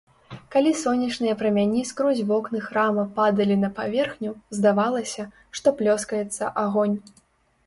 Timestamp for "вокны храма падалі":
2.31-3.59